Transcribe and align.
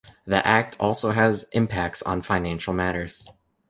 The 0.25 0.43
act 0.47 0.77
also 0.79 1.11
has 1.11 1.45
impacts 1.53 2.01
on 2.01 2.23
financial 2.23 2.73
matters. 2.73 3.27